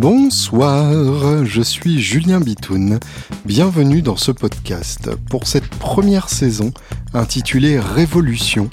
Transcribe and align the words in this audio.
Bonsoir, 0.00 1.44
je 1.44 1.60
suis 1.60 2.00
Julien 2.00 2.38
Bitoun. 2.38 3.00
Bienvenue 3.44 4.00
dans 4.00 4.14
ce 4.14 4.30
podcast. 4.30 5.10
Pour 5.28 5.48
cette 5.48 5.68
première 5.68 6.28
saison 6.28 6.72
intitulée 7.14 7.80
Révolution, 7.80 8.70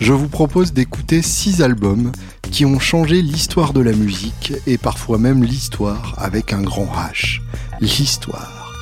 je 0.00 0.12
vous 0.12 0.28
propose 0.28 0.72
d'écouter 0.72 1.22
six 1.22 1.60
albums 1.60 2.12
qui 2.52 2.64
ont 2.66 2.78
changé 2.78 3.20
l'histoire 3.20 3.72
de 3.72 3.80
la 3.80 3.90
musique 3.90 4.52
et 4.68 4.78
parfois 4.78 5.18
même 5.18 5.42
l'histoire 5.42 6.14
avec 6.18 6.52
un 6.52 6.62
grand 6.62 6.86
H. 6.86 7.40
L'histoire. 7.80 8.72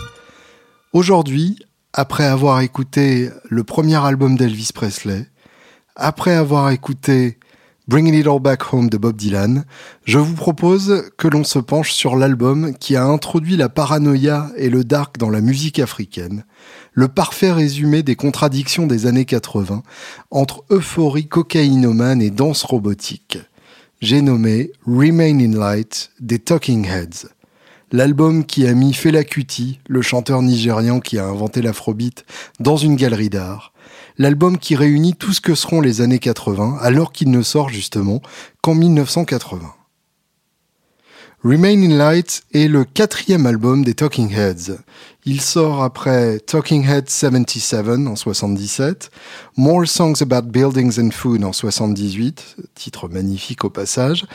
Aujourd'hui, 0.93 1.59
après 1.95 2.27
avoir 2.27 2.60
écouté 2.60 3.30
le 3.48 3.65
premier 3.65 3.96
album 3.96 4.37
d'Elvis 4.37 4.73
Presley, 4.74 5.27
après 5.96 6.34
avoir 6.34 6.68
écouté 6.68 7.38
Bringing 7.88 8.15
It 8.15 8.27
All 8.27 8.38
Back 8.38 8.74
Home 8.74 8.91
de 8.91 8.98
Bob 8.98 9.16
Dylan, 9.16 9.65
je 10.05 10.19
vous 10.19 10.34
propose 10.34 11.10
que 11.16 11.27
l'on 11.27 11.42
se 11.42 11.59
penche 11.59 11.91
sur 11.91 12.16
l'album 12.16 12.74
qui 12.79 12.96
a 12.96 13.05
introduit 13.06 13.56
la 13.56 13.70
paranoïa 13.70 14.51
et 14.59 14.69
le 14.69 14.84
dark 14.84 15.16
dans 15.16 15.30
la 15.30 15.41
musique 15.41 15.79
africaine, 15.79 16.45
le 16.93 17.09
parfait 17.09 17.51
résumé 17.51 18.02
des 18.02 18.15
contradictions 18.15 18.87
des 18.87 19.07
années 19.07 19.24
80 19.24 19.82
entre 20.30 20.65
euphorie 20.68 21.29
cocaïnomane 21.29 22.21
et 22.21 22.29
danse 22.29 22.63
robotique. 22.63 23.38
J'ai 24.02 24.20
nommé 24.20 24.70
Remain 24.87 25.41
in 25.41 25.59
Light 25.59 26.10
des 26.20 26.41
Talking 26.41 26.87
Heads. 26.87 27.29
L'album 27.91 28.45
qui 28.45 28.66
a 28.66 28.74
mis 28.74 28.93
Fela 28.93 29.24
Kuti, 29.24 29.80
le 29.88 30.02
chanteur 30.02 30.43
nigérian 30.43 31.01
qui 31.01 31.18
a 31.18 31.24
inventé 31.24 31.63
l'afrobeat, 31.63 32.26
dans 32.60 32.76
une 32.76 32.96
galerie 32.96 33.30
d'art, 33.30 33.73
l'album 34.19 34.59
qui 34.59 34.77
réunit 34.77 35.15
tout 35.15 35.33
ce 35.33 35.41
que 35.41 35.55
seront 35.55 35.80
les 35.80 36.01
années 36.01 36.19
80, 36.19 36.79
alors 36.80 37.13
qu'il 37.13 37.30
ne 37.30 37.43
sort 37.43 37.69
justement 37.69 38.21
qu'en 38.60 38.75
1980. 38.75 39.75
Remain 41.45 41.80
in 41.80 41.97
Light 41.97 42.43
est 42.52 42.66
le 42.66 42.85
quatrième 42.85 43.47
album 43.47 43.85
des 43.85 43.95
Talking 43.95 44.33
Heads. 44.35 44.79
Il 45.25 45.41
sort 45.41 45.85
après 45.85 46.41
Talking 46.41 46.85
Heads 46.85 47.05
77 47.07 47.87
en 48.09 48.16
77, 48.16 49.10
More 49.57 49.87
Songs 49.87 50.21
About 50.21 50.49
Buildings 50.49 50.99
and 50.99 51.13
Food 51.13 51.45
en 51.45 51.53
78, 51.53 52.57
titre 52.75 53.09
magnifique 53.09 53.65
au 53.65 53.71
passage, 53.71 54.27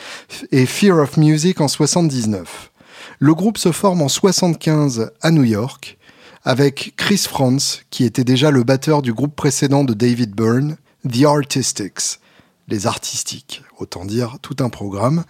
et 0.50 0.64
Fear 0.64 0.96
of 0.96 1.18
Music 1.18 1.60
en 1.60 1.68
79. 1.68 2.70
Le 3.18 3.34
groupe 3.34 3.58
se 3.58 3.70
forme 3.70 4.00
en 4.00 4.08
75 4.08 5.10
à 5.20 5.30
New 5.30 5.44
York 5.44 5.98
avec 6.44 6.94
Chris 6.96 7.24
Franz, 7.28 7.80
qui 7.90 8.04
était 8.04 8.24
déjà 8.24 8.50
le 8.50 8.64
batteur 8.64 9.02
du 9.02 9.12
groupe 9.12 9.34
précédent 9.34 9.82
de 9.82 9.94
David 9.94 10.34
Byrne, 10.34 10.76
The 11.10 11.24
Artistics, 11.24 12.20
les 12.68 12.86
artistiques, 12.86 13.62
autant 13.78 14.04
dire 14.04 14.38
tout 14.40 14.56
un 14.60 14.68
programme, 14.68 15.24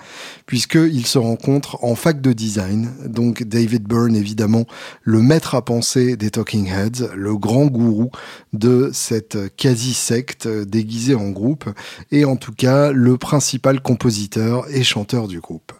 puisqu'ils 0.46 1.06
se 1.06 1.18
rencontrent 1.18 1.78
en 1.82 1.94
fac 1.94 2.20
de 2.20 2.32
design. 2.32 2.92
Donc 3.06 3.42
David 3.42 3.84
Byrne, 3.84 4.14
évidemment, 4.14 4.66
le 5.02 5.20
maître 5.20 5.54
à 5.54 5.62
penser 5.62 6.16
des 6.16 6.30
Talking 6.30 6.68
Heads, 6.68 7.10
le 7.14 7.36
grand 7.36 7.66
gourou 7.66 8.10
de 8.52 8.90
cette 8.92 9.56
quasi-secte 9.56 10.48
déguisée 10.48 11.14
en 11.14 11.30
groupe, 11.30 11.68
et 12.10 12.24
en 12.24 12.36
tout 12.36 12.52
cas 12.52 12.92
le 12.92 13.18
principal 13.18 13.80
compositeur 13.80 14.66
et 14.70 14.84
chanteur 14.84 15.28
du 15.28 15.40
groupe. 15.40 15.72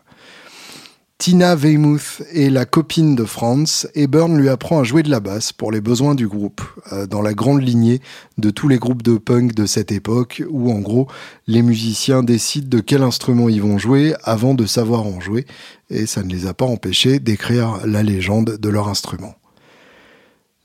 Tina 1.25 1.55
Weymouth 1.55 2.21
est 2.35 2.51
la 2.51 2.67
copine 2.67 3.15
de 3.15 3.25
Franz 3.25 3.89
et 3.95 4.07
Byrne 4.07 4.37
lui 4.37 4.51
apprend 4.51 4.81
à 4.81 4.85
jouer 4.85 5.03
de 5.03 5.09
la 5.09 5.21
basse 5.21 5.53
pour 5.53 5.73
les 5.73 5.81
besoins 5.81 6.15
du 6.15 6.29
groupe, 6.29 6.61
euh, 6.93 7.07
dans 7.07 7.23
la 7.23 7.33
grande 7.33 7.63
lignée 7.63 8.03
de 8.37 8.51
tous 8.51 8.69
les 8.69 8.77
groupes 8.77 9.01
de 9.01 9.17
punk 9.17 9.55
de 9.55 9.65
cette 9.65 9.91
époque 9.91 10.43
où 10.51 10.71
en 10.71 10.81
gros 10.81 11.09
les 11.47 11.63
musiciens 11.63 12.23
décident 12.23 12.69
de 12.69 12.81
quel 12.81 13.03
instrument 13.03 13.49
ils 13.49 13.63
vont 13.63 13.79
jouer 13.79 14.13
avant 14.23 14.53
de 14.53 14.67
savoir 14.67 15.07
en 15.07 15.19
jouer 15.19 15.47
et 15.89 16.05
ça 16.05 16.23
ne 16.23 16.29
les 16.29 16.47
a 16.47 16.53
pas 16.53 16.67
empêchés 16.67 17.21
d'écrire 17.21 17.79
la 17.87 18.03
légende 18.03 18.59
de 18.61 18.69
leur 18.69 18.89
instrument. 18.89 19.35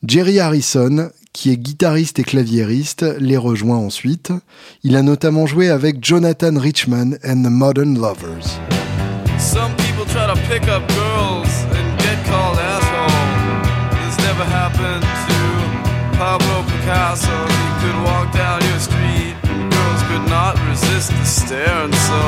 Jerry 0.05 0.39
Harrison, 0.39 1.09
qui 1.31 1.51
est 1.51 1.57
guitariste 1.57 2.19
et 2.19 2.23
claviériste, 2.23 3.05
les 3.17 3.37
rejoint 3.37 3.77
ensuite. 3.77 4.33
Il 4.83 4.97
a 4.97 5.03
notamment 5.03 5.45
joué 5.45 5.69
avec 5.69 6.03
Jonathan 6.03 6.59
Richman 6.59 7.17
and 7.23 7.43
the 7.43 7.49
Modern 7.49 7.97
Lovers. 7.97 8.59
Try 10.11 10.25
to 10.25 10.39
pick 10.47 10.67
up 10.67 10.87
girls 10.89 11.51
and 11.77 11.87
get 11.99 12.17
called 12.25 12.57
asshole. 12.57 13.99
This 14.01 14.17
never 14.25 14.43
happened 14.43 15.05
to 15.29 16.17
Pablo 16.17 16.63
Picasso. 16.63 17.37
He 17.45 17.69
could 17.81 17.97
walk 18.03 18.33
down 18.33 18.61
your 18.69 18.79
street, 18.79 19.35
and 19.43 19.71
girls 19.71 20.01
could 20.09 20.25
not 20.29 20.57
resist 20.67 21.11
the 21.11 21.25
stare, 21.25 21.83
and 21.85 21.93
so 22.09 22.21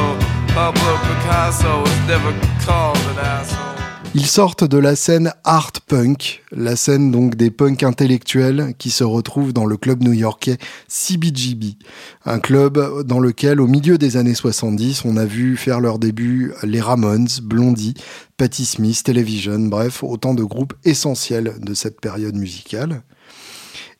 Pablo 0.53 0.97
Picasso 1.07 1.81
was 1.81 1.99
never 2.07 2.31
called 2.65 2.97
an 3.11 3.17
asshole. 3.17 3.70
Ils 4.13 4.25
sortent 4.25 4.65
de 4.65 4.77
la 4.77 4.97
scène 4.97 5.31
art 5.45 5.71
punk, 5.87 6.43
la 6.51 6.75
scène 6.75 7.11
donc 7.11 7.35
des 7.35 7.49
punks 7.49 7.81
intellectuels 7.81 8.73
qui 8.77 8.89
se 8.89 9.05
retrouvent 9.05 9.53
dans 9.53 9.65
le 9.65 9.77
club 9.77 10.03
new-yorkais 10.03 10.57
CBGB, 10.89 11.77
un 12.25 12.39
club 12.39 13.03
dans 13.05 13.21
lequel 13.21 13.61
au 13.61 13.67
milieu 13.67 13.97
des 13.97 14.17
années 14.17 14.35
70, 14.35 15.05
on 15.05 15.15
a 15.15 15.23
vu 15.23 15.55
faire 15.55 15.79
leur 15.79 15.97
début 15.97 16.51
les 16.63 16.81
Ramones, 16.81 17.29
Blondie, 17.41 17.93
Patti 18.35 18.65
Smith, 18.65 19.01
Television, 19.01 19.59
bref, 19.59 20.03
autant 20.03 20.33
de 20.33 20.43
groupes 20.43 20.73
essentiels 20.83 21.53
de 21.61 21.73
cette 21.73 22.01
période 22.01 22.35
musicale. 22.35 23.03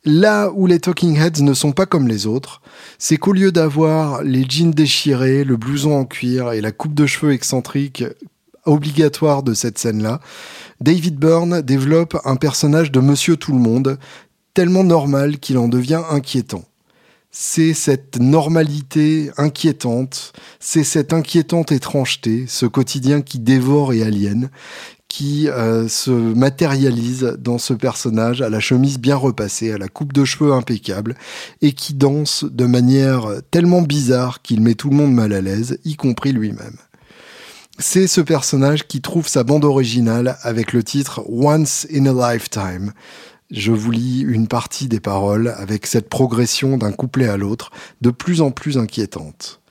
Là 0.03 0.51
où 0.53 0.67
les 0.67 0.79
Talking 0.79 1.15
Heads 1.15 1.41
ne 1.41 1.53
sont 1.53 1.71
pas 1.71 1.85
comme 1.85 2.07
les 2.09 2.25
autres, 2.27 2.61
c'est 2.97 3.17
qu'au 3.17 3.31
lieu 3.31 3.53
d'avoir 3.53 4.23
les 4.23 4.43
jeans 4.49 4.71
déchirés, 4.71 5.45
le 5.45 5.55
blouson 5.55 5.93
en 5.93 6.05
cuir 6.05 6.51
et 6.51 6.59
la 6.59 6.73
coupe 6.73 6.95
de 6.95 7.05
cheveux 7.05 7.31
excentrique 7.31 8.03
obligatoire 8.65 9.43
de 9.43 9.53
cette 9.53 9.77
scène-là, 9.77 10.19
David 10.79 11.17
Byrne 11.17 11.61
développe 11.61 12.17
un 12.25 12.35
personnage 12.35 12.91
de 12.91 12.99
Monsieur 12.99 13.37
Tout 13.37 13.53
le 13.53 13.59
Monde, 13.59 13.97
tellement 14.53 14.83
normal 14.83 15.39
qu'il 15.39 15.57
en 15.57 15.67
devient 15.67 16.01
inquiétant. 16.09 16.63
C'est 17.33 17.73
cette 17.73 18.19
normalité 18.19 19.31
inquiétante, 19.37 20.33
c'est 20.59 20.83
cette 20.83 21.13
inquiétante 21.13 21.71
étrangeté, 21.71 22.45
ce 22.47 22.65
quotidien 22.65 23.21
qui 23.21 23.39
dévore 23.39 23.93
et 23.93 24.03
aliène, 24.03 24.49
qui 25.07 25.47
euh, 25.47 25.87
se 25.87 26.11
matérialise 26.11 27.37
dans 27.39 27.57
ce 27.57 27.73
personnage 27.73 28.41
à 28.41 28.49
la 28.49 28.59
chemise 28.59 28.97
bien 28.97 29.15
repassée, 29.15 29.71
à 29.71 29.77
la 29.77 29.87
coupe 29.87 30.11
de 30.11 30.25
cheveux 30.25 30.51
impeccable, 30.51 31.15
et 31.61 31.71
qui 31.71 31.93
danse 31.93 32.43
de 32.43 32.65
manière 32.65 33.27
tellement 33.49 33.81
bizarre 33.81 34.41
qu'il 34.41 34.61
met 34.61 34.75
tout 34.75 34.89
le 34.89 34.95
monde 34.95 35.13
mal 35.13 35.31
à 35.31 35.41
l'aise, 35.41 35.79
y 35.85 35.95
compris 35.95 36.33
lui-même. 36.33 36.77
C'est 37.79 38.07
ce 38.07 38.21
personnage 38.21 38.87
qui 38.87 39.01
trouve 39.01 39.27
sa 39.27 39.43
bande 39.43 39.65
originale 39.65 40.37
avec 40.43 40.73
le 40.73 40.83
titre 40.83 41.23
Once 41.27 41.87
in 41.93 42.05
a 42.05 42.33
Lifetime. 42.33 42.93
Je 43.49 43.71
vous 43.71 43.91
lis 43.91 44.21
une 44.21 44.47
partie 44.47 44.87
des 44.87 44.99
paroles 44.99 45.53
avec 45.57 45.87
cette 45.87 46.09
progression 46.09 46.77
d'un 46.77 46.91
couplet 46.91 47.27
à 47.27 47.37
l'autre 47.37 47.71
de 48.01 48.09
plus 48.09 48.41
en 48.41 48.51
plus 48.51 48.77
inquiétante. 48.77 49.61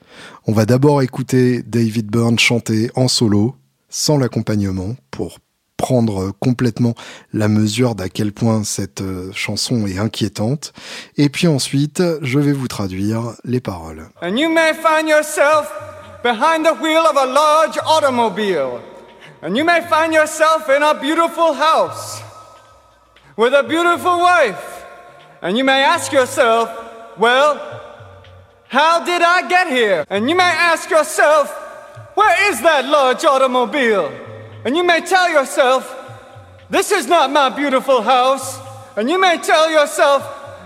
On 0.45 0.51
va 0.51 0.65
d'abord 0.65 1.01
écouter 1.01 1.63
David 1.63 2.07
Byrne 2.07 2.37
chanter 2.37 2.91
en 2.95 3.07
solo, 3.07 3.55
sans 3.89 4.17
l'accompagnement, 4.17 4.95
pour 5.09 5.39
prendre 5.77 6.31
complètement 6.39 6.93
la 7.33 7.47
mesure 7.47 7.95
d'à 7.95 8.07
quel 8.07 8.33
point 8.33 8.63
cette 8.63 9.01
euh, 9.01 9.31
chanson 9.33 9.87
est 9.87 9.97
inquiétante. 9.97 10.73
Et 11.17 11.29
puis 11.29 11.47
ensuite, 11.47 12.03
je 12.21 12.39
vais 12.39 12.53
vous 12.53 12.67
traduire 12.67 13.33
les 13.45 13.61
paroles. 13.61 14.09
Behind 16.23 16.65
the 16.65 16.73
wheel 16.73 17.01
of 17.01 17.15
a 17.15 17.25
large 17.25 17.77
automobile. 17.77 18.81
And 19.41 19.57
you 19.57 19.63
may 19.63 19.81
find 19.81 20.13
yourself 20.13 20.69
in 20.69 20.83
a 20.83 20.99
beautiful 20.99 21.53
house 21.53 22.21
with 23.35 23.53
a 23.53 23.63
beautiful 23.63 24.19
wife. 24.19 24.85
And 25.41 25.57
you 25.57 25.63
may 25.63 25.83
ask 25.83 26.11
yourself, 26.11 26.69
well, 27.17 27.57
how 28.67 29.03
did 29.03 29.21
I 29.21 29.47
get 29.47 29.67
here? 29.67 30.05
And 30.09 30.29
you 30.29 30.35
may 30.35 30.43
ask 30.43 30.89
yourself, 30.89 31.49
where 32.13 32.51
is 32.51 32.61
that 32.61 32.85
large 32.85 33.25
automobile? 33.25 34.11
And 34.63 34.77
you 34.77 34.83
may 34.83 35.01
tell 35.01 35.29
yourself, 35.29 35.97
this 36.69 36.91
is 36.91 37.07
not 37.07 37.31
my 37.31 37.49
beautiful 37.49 38.01
house. 38.01 38.59
And 38.95 39.09
you 39.09 39.19
may 39.19 39.37
tell 39.37 39.71
yourself, 39.71 40.21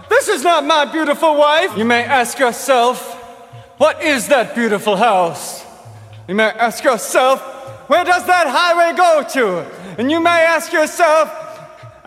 this 0.09 0.27
is 0.27 0.43
not 0.43 0.65
my 0.65 0.85
beautiful 0.85 1.35
wife. 1.35 1.77
You 1.77 1.85
may 1.85 2.03
ask 2.03 2.37
yourself, 2.37 3.14
what 3.77 4.03
is 4.03 4.27
that 4.27 4.55
beautiful 4.55 4.95
house? 4.95 5.63
You 6.27 6.35
may 6.35 6.49
ask 6.49 6.83
yourself, 6.83 7.41
where 7.87 8.03
does 8.03 8.25
that 8.25 8.47
highway 8.47 8.97
go 8.97 9.23
to? 9.33 9.99
And 9.99 10.11
you 10.11 10.19
may 10.19 10.45
ask 10.45 10.73
yourself, 10.73 11.29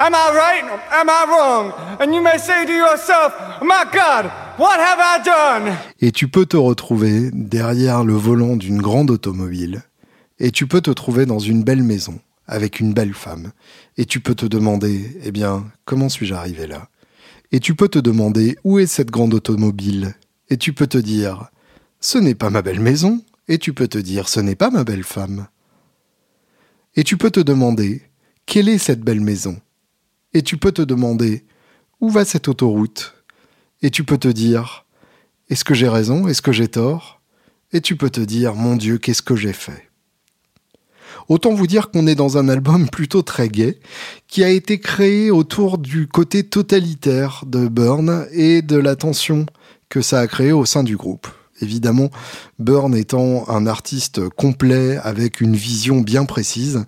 Am 0.00 0.14
I 0.14 0.30
right? 0.32 0.80
Am 0.92 1.10
I 1.10 1.24
wrong? 1.28 1.72
And 2.00 2.14
you 2.14 2.22
may 2.22 2.38
say 2.38 2.64
to 2.64 2.72
yourself, 2.72 3.34
My 3.60 3.84
God, 3.92 4.30
what 4.56 4.78
have 4.78 5.00
I 5.00 5.18
done? 5.24 5.76
Et 6.00 6.12
tu 6.12 6.28
peux 6.28 6.46
te 6.46 6.56
retrouver 6.56 7.30
derrière 7.32 8.04
le 8.04 8.14
volant 8.14 8.54
d'une 8.54 8.80
grande 8.80 9.10
automobile. 9.10 9.82
Et 10.38 10.52
tu 10.52 10.68
peux 10.68 10.80
te 10.80 10.92
trouver 10.92 11.26
dans 11.26 11.40
une 11.40 11.64
belle 11.64 11.82
maison, 11.82 12.20
avec 12.46 12.78
une 12.78 12.92
belle 12.92 13.12
femme. 13.12 13.50
Et 13.96 14.04
tu 14.04 14.20
peux 14.20 14.36
te 14.36 14.46
demander, 14.46 15.18
eh 15.24 15.32
bien, 15.32 15.64
comment 15.84 16.08
suis-je 16.08 16.34
arrivé 16.34 16.68
là? 16.68 16.86
Et 17.50 17.58
tu 17.58 17.74
peux 17.74 17.88
te 17.88 17.98
demander, 17.98 18.56
où 18.62 18.78
est 18.78 18.86
cette 18.86 19.10
grande 19.10 19.34
automobile? 19.34 20.14
Et 20.48 20.58
tu 20.58 20.72
peux 20.72 20.86
te 20.86 20.98
dire, 20.98 21.50
ce 22.00 22.18
n'est 22.18 22.34
pas 22.34 22.50
ma 22.50 22.62
belle 22.62 22.80
maison. 22.80 23.22
Et 23.48 23.58
tu 23.58 23.72
peux 23.72 23.88
te 23.88 23.98
dire, 23.98 24.28
ce 24.28 24.40
n'est 24.40 24.54
pas 24.54 24.70
ma 24.70 24.84
belle 24.84 25.04
femme. 25.04 25.48
Et 26.96 27.04
tu 27.04 27.16
peux 27.16 27.30
te 27.30 27.40
demander, 27.40 28.02
quelle 28.44 28.68
est 28.68 28.78
cette 28.78 29.00
belle 29.00 29.20
maison? 29.20 29.60
Et 30.34 30.42
tu 30.42 30.56
peux 30.58 30.72
te 30.72 30.82
demander 30.82 31.44
où 32.00 32.10
va 32.10 32.24
cette 32.24 32.48
autoroute? 32.48 33.14
Et 33.80 33.90
tu 33.90 34.04
peux 34.04 34.18
te 34.18 34.28
dire 34.28 34.84
est-ce 35.50 35.64
que 35.64 35.74
j'ai 35.74 35.88
raison 35.88 36.28
Est-ce 36.28 36.42
que 36.42 36.52
j'ai 36.52 36.68
tort? 36.68 37.20
Et 37.72 37.80
tu 37.80 37.96
peux 37.96 38.10
te 38.10 38.20
dire 38.20 38.54
mon 38.54 38.76
Dieu, 38.76 38.98
qu'est-ce 38.98 39.22
que 39.22 39.36
j'ai 39.36 39.52
fait? 39.52 39.88
Autant 41.28 41.52
vous 41.52 41.66
dire 41.66 41.90
qu'on 41.90 42.06
est 42.06 42.14
dans 42.14 42.38
un 42.38 42.48
album 42.48 42.88
plutôt 42.92 43.22
très 43.22 43.48
gai, 43.48 43.80
qui 44.26 44.44
a 44.44 44.50
été 44.50 44.78
créé 44.78 45.30
autour 45.30 45.78
du 45.78 46.06
côté 46.06 46.44
totalitaire 46.44 47.44
de 47.46 47.68
Burn 47.68 48.26
et 48.32 48.62
de 48.62 48.76
la 48.76 48.96
tension 48.96 49.46
que 49.88 50.02
ça 50.02 50.20
a 50.20 50.26
créé 50.26 50.52
au 50.52 50.66
sein 50.66 50.84
du 50.84 50.96
groupe. 50.96 51.28
Évidemment, 51.60 52.10
Burn 52.58 52.94
étant 52.94 53.48
un 53.48 53.66
artiste 53.66 54.28
complet 54.28 54.98
avec 55.02 55.40
une 55.40 55.56
vision 55.56 56.00
bien 56.00 56.24
précise, 56.24 56.84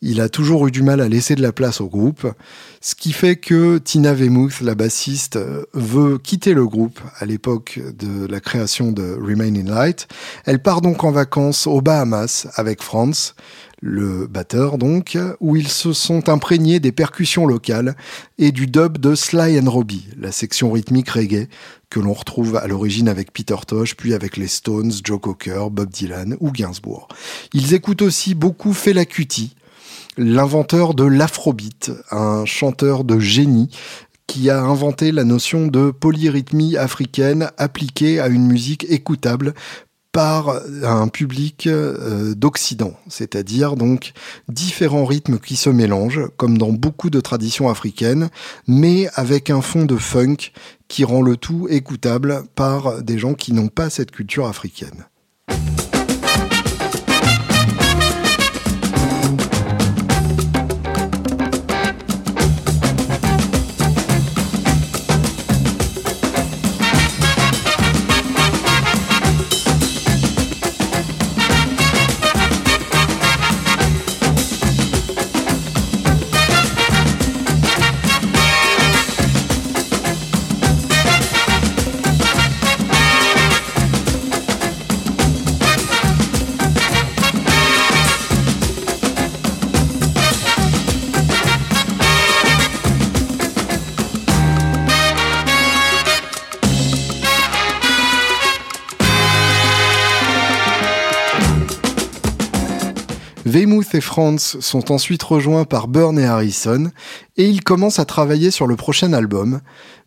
il 0.00 0.20
a 0.20 0.28
toujours 0.28 0.66
eu 0.66 0.70
du 0.70 0.82
mal 0.82 1.00
à 1.00 1.08
laisser 1.08 1.34
de 1.34 1.42
la 1.42 1.52
place 1.52 1.80
au 1.80 1.88
groupe, 1.88 2.26
ce 2.80 2.94
qui 2.94 3.12
fait 3.12 3.36
que 3.36 3.78
Tina 3.78 4.12
Weymouth, 4.12 4.60
la 4.60 4.74
bassiste, 4.74 5.38
veut 5.72 6.18
quitter 6.18 6.54
le 6.54 6.66
groupe 6.66 7.00
à 7.18 7.26
l'époque 7.26 7.80
de 7.98 8.26
la 8.26 8.40
création 8.40 8.92
de 8.92 9.16
Remain 9.20 9.54
in 9.54 9.64
Light. 9.64 10.06
Elle 10.44 10.62
part 10.62 10.80
donc 10.80 11.04
en 11.04 11.10
vacances 11.10 11.66
aux 11.66 11.80
Bahamas 11.80 12.46
avec 12.54 12.82
Franz, 12.82 13.34
le 13.80 14.26
batteur 14.26 14.78
donc, 14.78 15.16
où 15.40 15.56
ils 15.56 15.68
se 15.68 15.92
sont 15.92 16.28
imprégnés 16.28 16.80
des 16.80 16.92
percussions 16.92 17.46
locales 17.46 17.96
et 18.38 18.52
du 18.52 18.66
dub 18.66 18.98
de 18.98 19.14
Sly 19.14 19.58
and 19.58 19.70
Robbie, 19.70 20.08
la 20.18 20.32
section 20.32 20.72
rythmique 20.72 21.10
reggae 21.10 21.48
que 21.90 22.00
l'on 22.00 22.12
retrouve 22.12 22.56
à 22.56 22.66
l'origine 22.66 23.08
avec 23.08 23.32
Peter 23.32 23.56
Tosh, 23.66 23.96
puis 23.96 24.14
avec 24.14 24.36
les 24.36 24.48
Stones, 24.48 24.92
Joe 25.02 25.20
Cocker, 25.20 25.70
Bob 25.70 25.88
Dylan 25.88 26.36
ou 26.40 26.50
Gainsbourg. 26.50 27.08
Ils 27.54 27.74
écoutent 27.74 28.02
aussi 28.02 28.34
beaucoup 28.34 28.74
Fela 28.74 29.04
Kuti, 29.04 29.54
l'inventeur 30.16 30.94
de 30.94 31.04
l'afrobeat, 31.04 31.92
un 32.10 32.44
chanteur 32.44 33.04
de 33.04 33.18
génie 33.18 33.70
qui 34.26 34.50
a 34.50 34.60
inventé 34.60 35.10
la 35.10 35.24
notion 35.24 35.68
de 35.68 35.90
polyrythmie 35.90 36.76
africaine 36.76 37.50
appliquée 37.56 38.20
à 38.20 38.28
une 38.28 38.46
musique 38.46 38.84
écoutable 38.90 39.54
par 40.18 40.62
un 40.82 41.06
public 41.06 41.68
euh, 41.68 42.34
d'Occident, 42.34 42.94
c'est-à-dire 43.06 43.76
donc 43.76 44.14
différents 44.48 45.04
rythmes 45.04 45.38
qui 45.38 45.54
se 45.54 45.70
mélangent, 45.70 46.26
comme 46.36 46.58
dans 46.58 46.72
beaucoup 46.72 47.08
de 47.08 47.20
traditions 47.20 47.68
africaines, 47.68 48.28
mais 48.66 49.08
avec 49.14 49.48
un 49.48 49.60
fond 49.60 49.84
de 49.84 49.94
funk 49.94 50.50
qui 50.88 51.04
rend 51.04 51.22
le 51.22 51.36
tout 51.36 51.68
écoutable 51.70 52.42
par 52.56 53.00
des 53.00 53.16
gens 53.16 53.34
qui 53.34 53.52
n'ont 53.52 53.68
pas 53.68 53.90
cette 53.90 54.10
culture 54.10 54.48
africaine. 54.48 55.06
Et 103.94 104.00
Franz 104.00 104.58
sont 104.60 104.92
ensuite 104.92 105.22
rejoints 105.22 105.64
par 105.64 105.88
Burn 105.88 106.18
et 106.18 106.26
Harrison 106.26 106.90
et 107.36 107.48
ils 107.48 107.62
commencent 107.62 107.98
à 107.98 108.04
travailler 108.04 108.50
sur 108.50 108.66
le 108.66 108.76
prochain 108.76 109.12
album, 109.12 109.60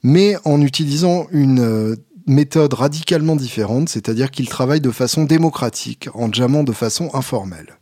mais 0.04 0.36
en 0.46 0.62
utilisant 0.62 1.28
une 1.32 1.60
euh, 1.60 1.96
méthode 2.28 2.74
radicalement 2.74 3.36
différente, 3.36 3.90
c'est-à-dire 3.90 4.30
qu'ils 4.30 4.50
travaillent 4.50 4.82
de 4.82 4.92
façon 4.92 5.24
démocratique, 5.24 6.10
en 6.14 6.32
jammant 6.32 6.64
de 6.64 6.74
façon 6.74 7.10
informelle. 7.14 7.80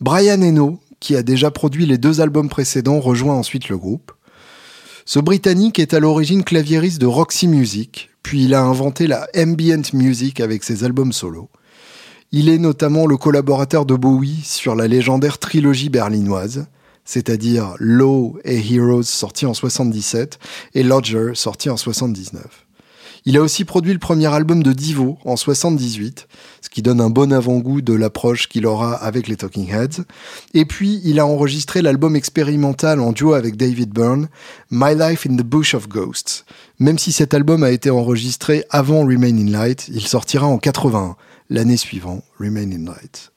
Brian 0.00 0.40
Eno, 0.40 0.78
qui 1.00 1.16
a 1.16 1.22
déjà 1.22 1.50
produit 1.50 1.86
les 1.86 1.98
deux 1.98 2.20
albums 2.20 2.48
précédents, 2.48 3.00
rejoint 3.00 3.34
ensuite 3.34 3.68
le 3.68 3.78
groupe. 3.78 4.12
Ce 5.04 5.18
Britannique 5.18 5.78
est 5.78 5.94
à 5.94 6.00
l'origine 6.00 6.44
claviériste 6.44 7.00
de 7.00 7.06
Roxy 7.06 7.48
Music, 7.48 8.10
puis 8.22 8.44
il 8.44 8.54
a 8.54 8.62
inventé 8.62 9.06
la 9.06 9.26
ambient 9.36 9.82
music 9.94 10.40
avec 10.40 10.64
ses 10.64 10.84
albums 10.84 11.12
solo. 11.12 11.50
Il 12.30 12.50
est 12.50 12.58
notamment 12.58 13.06
le 13.06 13.16
collaborateur 13.16 13.86
de 13.86 13.94
Bowie 13.94 14.42
sur 14.44 14.74
la 14.74 14.86
légendaire 14.86 15.38
trilogie 15.38 15.88
berlinoise, 15.88 16.66
c'est-à-dire 17.06 17.74
Low 17.78 18.38
et 18.44 18.58
Heroes 18.58 19.04
sorti 19.04 19.46
en 19.46 19.54
77 19.54 20.38
et 20.74 20.82
Lodger 20.82 21.30
sorti 21.34 21.70
en 21.70 21.78
79. 21.78 22.67
Il 23.24 23.36
a 23.36 23.42
aussi 23.42 23.64
produit 23.64 23.92
le 23.92 23.98
premier 23.98 24.26
album 24.26 24.62
de 24.62 24.72
Divo 24.72 25.18
en 25.24 25.36
78, 25.36 26.28
ce 26.60 26.68
qui 26.68 26.82
donne 26.82 27.00
un 27.00 27.10
bon 27.10 27.32
avant-goût 27.32 27.80
de 27.80 27.92
l'approche 27.92 28.48
qu'il 28.48 28.66
aura 28.66 28.94
avec 28.94 29.28
les 29.28 29.36
Talking 29.36 29.68
Heads. 29.70 30.02
Et 30.54 30.64
puis, 30.64 31.00
il 31.04 31.20
a 31.20 31.26
enregistré 31.26 31.82
l'album 31.82 32.16
expérimental 32.16 33.00
en 33.00 33.12
duo 33.12 33.34
avec 33.34 33.56
David 33.56 33.90
Byrne, 33.90 34.28
My 34.70 34.94
Life 34.94 35.26
in 35.26 35.36
the 35.36 35.42
Bush 35.42 35.74
of 35.74 35.88
Ghosts. 35.88 36.44
Même 36.78 36.98
si 36.98 37.12
cet 37.12 37.34
album 37.34 37.62
a 37.62 37.70
été 37.70 37.90
enregistré 37.90 38.64
avant 38.70 39.00
Remain 39.00 39.36
in 39.36 39.50
Light, 39.50 39.88
il 39.92 40.06
sortira 40.06 40.46
en 40.46 40.58
81 40.58 41.16
l'année 41.50 41.76
suivante, 41.76 42.24
Remain 42.38 42.70
in 42.70 42.84
Light. 42.84 43.32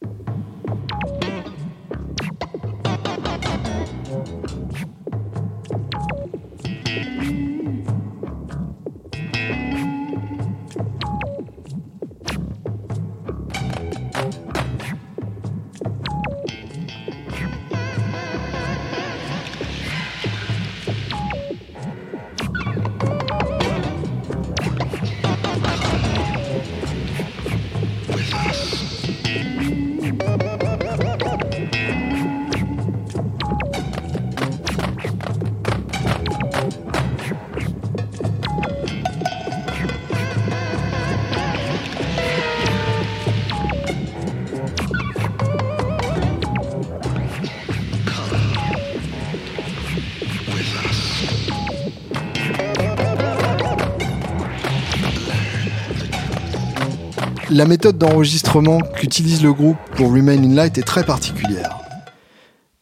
La 57.53 57.65
méthode 57.65 57.97
d'enregistrement 57.97 58.79
qu'utilise 58.79 59.43
le 59.43 59.51
groupe 59.51 59.75
pour 59.97 60.13
Remain 60.13 60.41
in 60.41 60.55
Light 60.55 60.77
est 60.77 60.83
très 60.83 61.03
particulière. 61.03 61.79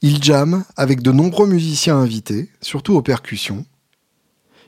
Ils 0.03 0.23
jamment 0.23 0.63
avec 0.77 1.01
de 1.01 1.11
nombreux 1.11 1.47
musiciens 1.47 1.97
invités, 1.97 2.49
surtout 2.61 2.93
aux 2.93 3.01
percussions. 3.01 3.65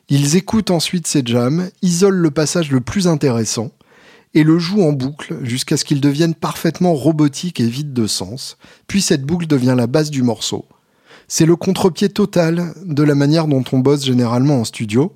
Ils 0.10 0.38
écoutent 0.38 0.72
ensuite 0.72 1.06
ces 1.06 1.22
jams, 1.24 1.70
isolent 1.84 2.18
le 2.18 2.32
passage 2.32 2.72
le 2.72 2.82
plus 2.82 3.08
intéressant 3.08 3.70
et 4.34 4.42
le 4.42 4.58
jouent 4.58 4.82
en 4.82 4.92
boucle 4.92 5.38
jusqu'à 5.44 5.78
ce 5.78 5.86
qu'ils 5.86 6.02
deviennent 6.02 6.34
parfaitement 6.34 6.96
robotiques 6.96 7.60
et 7.60 7.68
vides 7.68 7.94
de 7.94 8.08
sens, 8.08 8.58
puis 8.88 9.04
cette 9.04 9.24
boucle 9.24 9.46
devient 9.46 9.76
la 9.78 9.86
base 9.86 10.10
du 10.10 10.24
morceau. 10.24 10.66
C'est 11.28 11.46
le 11.46 11.56
contre-pied 11.56 12.10
total 12.10 12.74
de 12.84 13.04
la 13.04 13.14
manière 13.14 13.46
dont 13.46 13.64
on 13.72 13.78
bosse 13.78 14.04
généralement 14.04 14.62
en 14.62 14.64
studio, 14.64 15.14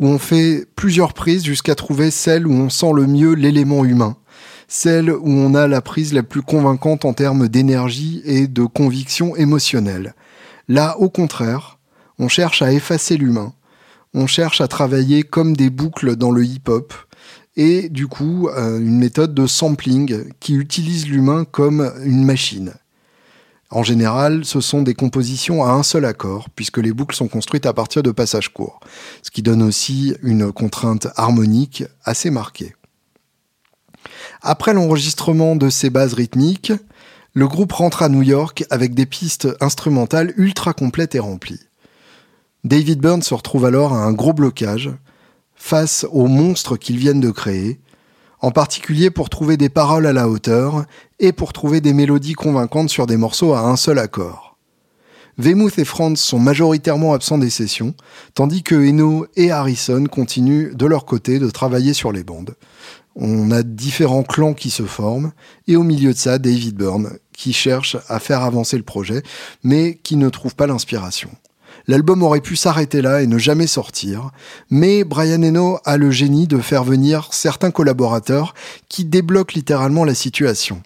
où 0.00 0.06
on 0.06 0.18
fait 0.18 0.66
plusieurs 0.74 1.12
prises 1.12 1.44
jusqu'à 1.44 1.74
trouver 1.74 2.10
celle 2.10 2.46
où 2.46 2.52
on 2.52 2.70
sent 2.70 2.92
le 2.94 3.06
mieux 3.06 3.34
l'élément 3.34 3.84
humain, 3.84 4.16
celle 4.66 5.10
où 5.10 5.28
on 5.28 5.54
a 5.54 5.68
la 5.68 5.82
prise 5.82 6.14
la 6.14 6.22
plus 6.22 6.42
convaincante 6.42 7.04
en 7.04 7.12
termes 7.12 7.48
d'énergie 7.48 8.22
et 8.24 8.48
de 8.48 8.64
conviction 8.64 9.36
émotionnelle. 9.36 10.14
Là, 10.68 10.98
au 10.98 11.10
contraire, 11.10 11.78
on 12.18 12.28
cherche 12.28 12.62
à 12.62 12.72
effacer 12.72 13.18
l'humain, 13.18 13.52
on 14.14 14.26
cherche 14.26 14.60
à 14.60 14.68
travailler 14.68 15.22
comme 15.22 15.54
des 15.54 15.70
boucles 15.70 16.16
dans 16.16 16.30
le 16.30 16.44
hip-hop, 16.44 16.94
et 17.56 17.88
du 17.88 18.06
coup 18.06 18.48
euh, 18.48 18.78
une 18.78 18.98
méthode 18.98 19.34
de 19.34 19.46
sampling 19.46 20.32
qui 20.40 20.54
utilise 20.54 21.08
l'humain 21.08 21.44
comme 21.44 21.92
une 22.04 22.24
machine. 22.24 22.72
En 23.70 23.84
général, 23.84 24.44
ce 24.44 24.60
sont 24.60 24.82
des 24.82 24.94
compositions 24.94 25.62
à 25.62 25.70
un 25.70 25.84
seul 25.84 26.04
accord, 26.04 26.48
puisque 26.56 26.78
les 26.78 26.92
boucles 26.92 27.14
sont 27.14 27.28
construites 27.28 27.66
à 27.66 27.72
partir 27.72 28.02
de 28.02 28.10
passages 28.10 28.52
courts, 28.52 28.80
ce 29.22 29.30
qui 29.30 29.42
donne 29.42 29.62
aussi 29.62 30.14
une 30.22 30.50
contrainte 30.50 31.06
harmonique 31.14 31.84
assez 32.04 32.30
marquée. 32.30 32.74
Après 34.42 34.74
l'enregistrement 34.74 35.54
de 35.54 35.70
ces 35.70 35.88
bases 35.88 36.14
rythmiques, 36.14 36.72
le 37.32 37.46
groupe 37.46 37.72
rentre 37.72 38.02
à 38.02 38.08
New 38.08 38.22
York 38.22 38.64
avec 38.70 38.94
des 38.94 39.06
pistes 39.06 39.48
instrumentales 39.60 40.34
ultra 40.36 40.72
complètes 40.72 41.14
et 41.14 41.20
remplies. 41.20 41.60
David 42.64 43.00
Byrne 43.00 43.22
se 43.22 43.34
retrouve 43.34 43.66
alors 43.66 43.92
à 43.92 44.04
un 44.04 44.12
gros 44.12 44.32
blocage 44.32 44.90
face 45.54 46.04
aux 46.10 46.26
monstres 46.26 46.76
qu'ils 46.76 46.98
viennent 46.98 47.20
de 47.20 47.30
créer, 47.30 47.78
en 48.40 48.50
particulier 48.50 49.10
pour 49.10 49.30
trouver 49.30 49.56
des 49.56 49.68
paroles 49.68 50.06
à 50.06 50.12
la 50.12 50.28
hauteur 50.28 50.84
et 51.18 51.32
pour 51.32 51.52
trouver 51.52 51.80
des 51.80 51.92
mélodies 51.92 52.34
convaincantes 52.34 52.90
sur 52.90 53.06
des 53.06 53.16
morceaux 53.16 53.52
à 53.52 53.60
un 53.60 53.76
seul 53.76 53.98
accord. 53.98 54.50
Weymouth 55.38 55.78
et 55.78 55.84
Franz 55.84 56.20
sont 56.20 56.38
majoritairement 56.38 57.14
absents 57.14 57.38
des 57.38 57.50
sessions, 57.50 57.94
tandis 58.34 58.62
que 58.62 58.74
Eno 58.74 59.26
et 59.36 59.50
Harrison 59.50 60.04
continuent 60.04 60.74
de 60.74 60.86
leur 60.86 61.06
côté 61.06 61.38
de 61.38 61.48
travailler 61.48 61.94
sur 61.94 62.12
les 62.12 62.24
bandes. 62.24 62.56
On 63.16 63.50
a 63.50 63.62
différents 63.62 64.22
clans 64.22 64.54
qui 64.54 64.70
se 64.70 64.82
forment, 64.82 65.32
et 65.66 65.76
au 65.76 65.82
milieu 65.82 66.12
de 66.12 66.18
ça, 66.18 66.38
David 66.38 66.76
Byrne, 66.76 67.18
qui 67.32 67.52
cherche 67.52 67.96
à 68.08 68.18
faire 68.18 68.42
avancer 68.42 68.76
le 68.76 68.82
projet, 68.82 69.22
mais 69.62 69.98
qui 70.02 70.16
ne 70.16 70.28
trouve 70.28 70.54
pas 70.54 70.66
l'inspiration. 70.66 71.30
L'album 71.86 72.22
aurait 72.22 72.40
pu 72.40 72.56
s'arrêter 72.56 73.02
là 73.02 73.22
et 73.22 73.26
ne 73.26 73.38
jamais 73.38 73.66
sortir, 73.66 74.30
mais 74.70 75.04
Brian 75.04 75.42
Eno 75.42 75.78
a 75.84 75.96
le 75.96 76.10
génie 76.10 76.46
de 76.46 76.58
faire 76.58 76.84
venir 76.84 77.28
certains 77.32 77.70
collaborateurs 77.70 78.54
qui 78.88 79.04
débloquent 79.04 79.54
littéralement 79.54 80.04
la 80.04 80.14
situation. 80.14 80.82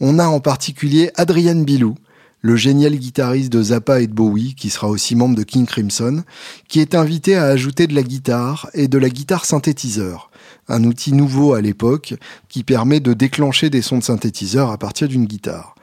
On 0.00 0.18
a 0.18 0.26
en 0.26 0.40
particulier 0.40 1.10
Adrian 1.16 1.56
Bilou, 1.56 1.96
le 2.40 2.56
génial 2.56 2.94
guitariste 2.94 3.52
de 3.52 3.62
Zappa 3.62 4.00
et 4.00 4.06
de 4.06 4.12
Bowie, 4.12 4.54
qui 4.54 4.70
sera 4.70 4.88
aussi 4.88 5.16
membre 5.16 5.36
de 5.36 5.42
King 5.42 5.66
Crimson, 5.66 6.22
qui 6.68 6.80
est 6.80 6.94
invité 6.94 7.36
à 7.36 7.46
ajouter 7.46 7.86
de 7.86 7.94
la 7.94 8.02
guitare 8.02 8.70
et 8.74 8.86
de 8.86 8.98
la 8.98 9.08
guitare 9.08 9.44
synthétiseur, 9.44 10.30
un 10.68 10.84
outil 10.84 11.12
nouveau 11.12 11.54
à 11.54 11.60
l'époque 11.60 12.14
qui 12.48 12.62
permet 12.62 13.00
de 13.00 13.12
déclencher 13.12 13.70
des 13.70 13.82
sons 13.82 13.98
de 13.98 14.04
synthétiseur 14.04 14.70
à 14.70 14.78
partir 14.78 15.08
d'une 15.08 15.26
guitare. 15.26 15.74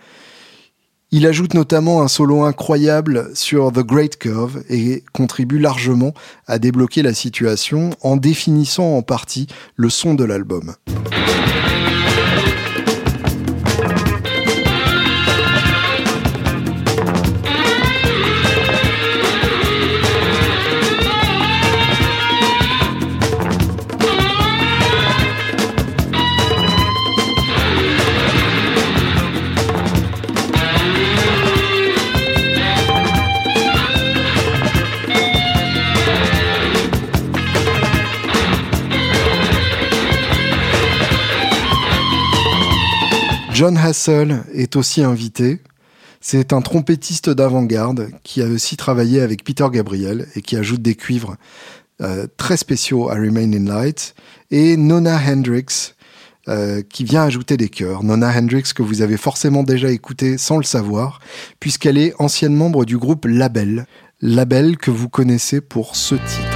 Il 1.12 1.28
ajoute 1.28 1.54
notamment 1.54 2.02
un 2.02 2.08
solo 2.08 2.44
incroyable 2.44 3.30
sur 3.36 3.72
The 3.72 3.80
Great 3.80 4.18
Curve 4.18 4.64
et 4.70 5.04
contribue 5.14 5.60
largement 5.60 6.14
à 6.48 6.60
débloquer 6.60 7.04
la 7.04 7.14
situation 7.14 7.92
en 8.02 8.18
définissant 8.18 8.98
en 8.98 9.02
partie 9.02 9.48
le 9.76 9.90
son 9.90 10.16
de 10.16 10.24
l'album. 10.24 10.74
John 43.56 43.78
Hassel 43.78 44.44
est 44.54 44.76
aussi 44.76 45.02
invité. 45.02 45.62
C'est 46.20 46.52
un 46.52 46.60
trompettiste 46.60 47.30
d'avant-garde 47.30 48.10
qui 48.22 48.42
a 48.42 48.48
aussi 48.48 48.76
travaillé 48.76 49.22
avec 49.22 49.46
Peter 49.46 49.66
Gabriel 49.72 50.28
et 50.36 50.42
qui 50.42 50.58
ajoute 50.58 50.82
des 50.82 50.96
cuivres 50.96 51.38
euh, 52.02 52.28
très 52.36 52.58
spéciaux 52.58 53.10
à 53.10 53.14
Remain 53.14 53.54
in 53.54 53.64
Light. 53.64 54.14
Et 54.52 54.76
Nona 54.76 55.18
Hendrix 55.18 55.94
euh, 56.50 56.82
qui 56.82 57.06
vient 57.06 57.24
ajouter 57.24 57.56
des 57.56 57.70
chœurs. 57.70 58.04
Nona 58.04 58.30
Hendrix 58.38 58.74
que 58.76 58.84
vous 58.84 59.02
avez 59.02 59.16
forcément 59.16 59.64
déjà 59.64 59.90
écouté 59.90 60.38
sans 60.38 60.58
le 60.58 60.66
savoir, 60.66 61.22
puisqu'elle 61.62 61.98
est 61.98 62.14
ancienne 62.20 62.56
membre 62.56 62.84
du 62.84 62.98
groupe 62.98 63.24
Label. 63.24 63.86
Label 64.20 64.76
que 64.76 64.92
vous 64.92 65.08
connaissez 65.08 65.62
pour 65.62 65.96
ce 65.96 66.16
titre. 66.16 66.55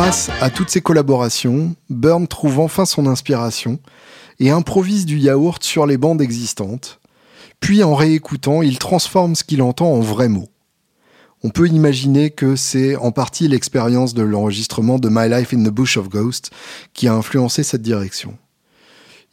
Grâce 0.00 0.30
à 0.40 0.48
toutes 0.48 0.70
ces 0.70 0.80
collaborations, 0.80 1.74
Burn 1.90 2.28
trouve 2.28 2.60
enfin 2.60 2.84
son 2.84 3.08
inspiration 3.08 3.80
et 4.38 4.48
improvise 4.48 5.06
du 5.06 5.18
yaourt 5.18 5.60
sur 5.64 5.86
les 5.86 5.96
bandes 5.96 6.22
existantes. 6.22 7.00
Puis 7.58 7.82
en 7.82 7.96
réécoutant, 7.96 8.62
il 8.62 8.78
transforme 8.78 9.34
ce 9.34 9.42
qu'il 9.42 9.60
entend 9.60 9.92
en 9.92 9.98
vrais 9.98 10.28
mots. 10.28 10.50
On 11.42 11.50
peut 11.50 11.66
imaginer 11.66 12.30
que 12.30 12.54
c'est 12.54 12.94
en 12.94 13.10
partie 13.10 13.48
l'expérience 13.48 14.14
de 14.14 14.22
l'enregistrement 14.22 15.00
de 15.00 15.08
My 15.10 15.28
Life 15.28 15.52
in 15.52 15.64
the 15.64 15.74
Bush 15.74 15.96
of 15.96 16.08
Ghosts 16.08 16.52
qui 16.94 17.08
a 17.08 17.14
influencé 17.14 17.64
cette 17.64 17.82
direction. 17.82 18.38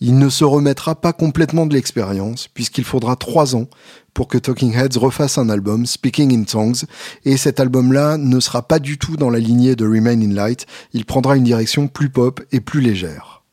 Il 0.01 0.17
ne 0.17 0.29
se 0.29 0.43
remettra 0.43 0.95
pas 0.95 1.13
complètement 1.13 1.65
de 1.65 1.73
l'expérience, 1.73 2.47
puisqu'il 2.47 2.83
faudra 2.83 3.15
trois 3.15 3.55
ans 3.55 3.67
pour 4.13 4.27
que 4.27 4.37
Talking 4.37 4.73
Heads 4.73 4.97
refasse 4.97 5.37
un 5.37 5.49
album, 5.49 5.85
Speaking 5.85 6.37
in 6.37 6.43
Tongues, 6.43 6.83
et 7.23 7.37
cet 7.37 7.59
album-là 7.59 8.17
ne 8.17 8.39
sera 8.39 8.61
pas 8.61 8.79
du 8.79 8.97
tout 8.97 9.17
dans 9.17 9.29
la 9.29 9.39
lignée 9.39 9.75
de 9.75 9.85
Remain 9.85 10.21
in 10.21 10.33
Light, 10.33 10.65
il 10.93 11.05
prendra 11.05 11.37
une 11.37 11.43
direction 11.43 11.87
plus 11.87 12.09
pop 12.09 12.41
et 12.51 12.59
plus 12.59 12.81
légère. 12.81 13.43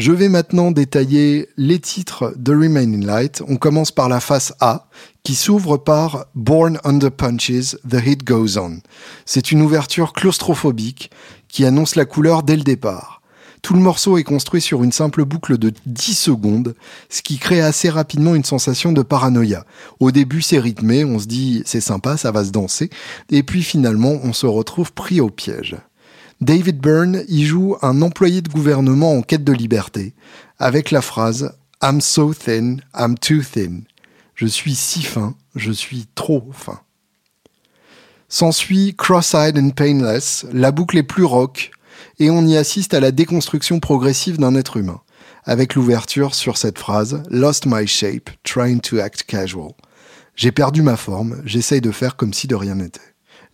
Je 0.00 0.12
vais 0.12 0.30
maintenant 0.30 0.70
détailler 0.70 1.50
les 1.58 1.78
titres 1.78 2.32
de 2.38 2.52
Remain 2.52 2.94
in 2.94 3.04
Light. 3.04 3.42
On 3.46 3.56
commence 3.56 3.90
par 3.90 4.08
la 4.08 4.20
face 4.20 4.54
A, 4.58 4.88
qui 5.24 5.34
s'ouvre 5.34 5.76
par 5.76 6.24
Born 6.34 6.78
Under 6.84 7.10
Punches, 7.10 7.76
The 7.86 8.06
Heat 8.06 8.24
Goes 8.24 8.56
On. 8.56 8.78
C'est 9.26 9.52
une 9.52 9.60
ouverture 9.60 10.14
claustrophobique 10.14 11.10
qui 11.48 11.66
annonce 11.66 11.96
la 11.96 12.06
couleur 12.06 12.42
dès 12.42 12.56
le 12.56 12.62
départ. 12.62 13.19
Tout 13.62 13.74
le 13.74 13.80
morceau 13.80 14.16
est 14.16 14.24
construit 14.24 14.60
sur 14.60 14.82
une 14.82 14.92
simple 14.92 15.24
boucle 15.24 15.58
de 15.58 15.72
10 15.86 16.14
secondes, 16.14 16.74
ce 17.08 17.22
qui 17.22 17.38
crée 17.38 17.60
assez 17.60 17.90
rapidement 17.90 18.34
une 18.34 18.44
sensation 18.44 18.92
de 18.92 19.02
paranoïa. 19.02 19.64
Au 19.98 20.10
début, 20.10 20.42
c'est 20.42 20.58
rythmé, 20.58 21.04
on 21.04 21.18
se 21.18 21.26
dit 21.26 21.62
c'est 21.66 21.80
sympa, 21.80 22.16
ça 22.16 22.30
va 22.30 22.44
se 22.44 22.50
danser, 22.50 22.90
et 23.30 23.42
puis 23.42 23.62
finalement, 23.62 24.18
on 24.22 24.32
se 24.32 24.46
retrouve 24.46 24.92
pris 24.92 25.20
au 25.20 25.28
piège. 25.28 25.76
David 26.40 26.80
Byrne 26.80 27.22
y 27.28 27.44
joue 27.44 27.76
un 27.82 28.00
employé 28.00 28.40
de 28.40 28.48
gouvernement 28.48 29.14
en 29.14 29.22
quête 29.22 29.44
de 29.44 29.52
liberté, 29.52 30.14
avec 30.58 30.90
la 30.90 31.02
phrase 31.02 31.52
I'm 31.82 32.00
so 32.00 32.32
thin, 32.32 32.76
I'm 32.98 33.18
too 33.18 33.42
thin. 33.42 33.82
Je 34.34 34.46
suis 34.46 34.74
si 34.74 35.02
fin, 35.02 35.34
je 35.54 35.70
suis 35.70 36.06
trop 36.14 36.48
fin. 36.52 36.80
S'ensuit 38.28 38.94
Cross-eyed 38.96 39.58
and 39.58 39.70
Painless, 39.70 40.46
la 40.52 40.70
boucle 40.70 40.96
est 40.96 41.02
plus 41.02 41.24
rock, 41.24 41.72
et 42.20 42.30
on 42.30 42.46
y 42.46 42.56
assiste 42.56 42.94
à 42.94 43.00
la 43.00 43.10
déconstruction 43.10 43.80
progressive 43.80 44.38
d'un 44.38 44.54
être 44.54 44.76
humain, 44.76 45.00
avec 45.44 45.74
l'ouverture 45.74 46.34
sur 46.34 46.58
cette 46.58 46.78
phrase 46.78 47.22
Lost 47.30 47.64
my 47.66 47.86
shape, 47.86 48.30
trying 48.44 48.80
to 48.80 48.98
act 48.98 49.24
casual. 49.24 49.72
J'ai 50.36 50.52
perdu 50.52 50.82
ma 50.82 50.96
forme, 50.96 51.40
j'essaye 51.44 51.80
de 51.80 51.90
faire 51.90 52.16
comme 52.16 52.34
si 52.34 52.46
de 52.46 52.54
rien 52.54 52.76
n'était. 52.76 53.00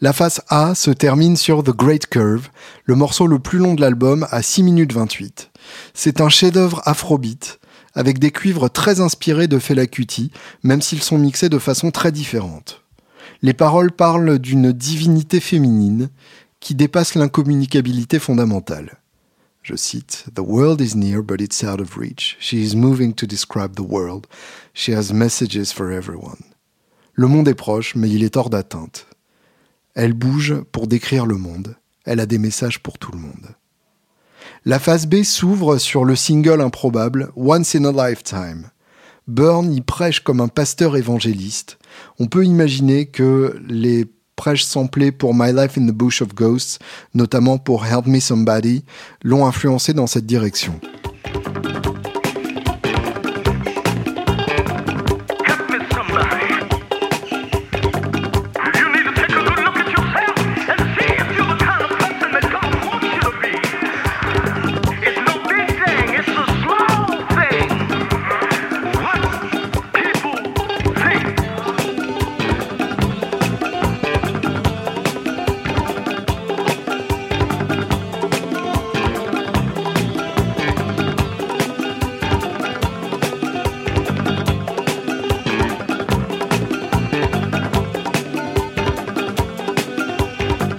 La 0.01 0.13
face 0.13 0.43
A 0.49 0.75
se 0.75 0.91
termine 0.91 1.37
sur 1.37 1.63
The 1.63 1.71
Great 1.71 2.07
Curve, 2.09 2.49
le 2.85 2.97
morceau 2.97 3.27
le 3.27 3.39
plus 3.39 3.59
long 3.59 3.75
de 3.75 3.81
l'album 3.81 4.27
à 4.31 4.43
6 4.43 4.65
minutes 4.65 4.93
28. 4.93 5.51
C'est 5.95 6.21
un 6.21 6.29
chef-d'œuvre 6.29 6.83
afrobeat, 6.85 7.61
avec 7.95 8.19
des 8.19 8.31
cuivres 8.31 8.69
très 8.69 9.01
inspirés 9.01 9.49
de 9.49 9.59
Fela 9.59 9.87
Kuti, 9.87 10.33
même 10.65 10.83
s'ils 10.83 11.03
sont 11.03 11.19
mixés 11.19 11.49
de 11.49 11.59
façon 11.59 11.93
très 11.93 12.13
différente. 12.13 12.83
Les 13.43 13.55
paroles 13.55 13.93
parlent 13.93 14.39
d'une 14.39 14.73
divinité 14.73 15.41
féminine 15.41 16.11
qui 16.67 16.75
dépasse 16.75 17.15
l'incommunicabilité 17.15 18.19
fondamentale. 18.19 18.97
Je 19.63 19.77
cite 19.77 20.25
The 20.35 20.41
world 20.41 20.81
is 20.81 20.97
near, 20.97 21.23
but 21.23 21.41
it's 21.41 21.63
out 21.63 21.81
of 21.81 21.97
reach. 21.97 22.37
She 22.41 22.55
is 22.55 22.75
moving 22.75 23.15
to 23.15 23.25
describe 23.25 23.77
the 23.77 23.89
world. 23.89 24.27
She 24.75 24.91
has 24.93 25.13
messages 25.13 25.73
for 25.73 25.93
everyone. 25.93 26.43
Le 27.13 27.29
monde 27.29 27.47
est 27.47 27.55
proche, 27.55 27.95
mais 27.95 28.11
il 28.11 28.25
est 28.25 28.37
hors 28.37 28.51
d'atteinte. 28.51 29.07
Elle 29.95 30.13
bouge 30.13 30.57
pour 30.73 30.89
décrire 30.89 31.25
le 31.25 31.37
monde. 31.37 31.77
Elle 32.05 32.19
a 32.19 32.27
des 32.27 32.39
messages 32.39 32.83
pour 32.83 32.99
tout 32.99 33.13
le 33.13 33.19
monde. 33.19 33.55
La 34.65 34.81
phase 34.81 35.07
B 35.07 35.23
s'ouvre 35.23 35.79
sur 35.79 36.05
le 36.05 36.17
single 36.17 36.61
improbable 36.61 37.31
Once 37.37 37.77
in 37.77 37.85
a 37.85 37.93
Lifetime. 37.93 38.73
Burn 39.29 39.73
y 39.73 39.83
prêche 39.83 40.19
comme 40.19 40.41
un 40.41 40.49
pasteur 40.49 40.97
évangéliste. 40.97 41.79
On 42.19 42.27
peut 42.27 42.45
imaginer 42.45 43.07
que 43.07 43.57
les 43.69 44.09
prêches 44.37 44.65
samplés 44.65 45.11
pour 45.11 45.35
My 45.35 45.53
Life 45.53 45.77
in 45.79 45.87
the 45.87 45.93
Bush 45.93 46.23
of 46.23 46.35
Ghosts, 46.35 46.79
notamment 47.15 47.59
pour 47.59 47.85
Help 47.87 48.07
Me 48.07 48.21
Somebody, 48.21 48.85
l'ont 49.25 49.47
influencé 49.47 49.95
dans 49.95 50.07
cette 50.07 50.27
direction. 50.27 50.79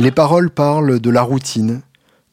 Les 0.08 0.12
paroles 0.12 0.50
parlent 0.50 1.02
de 1.02 1.10
la 1.10 1.22
routine, 1.22 1.82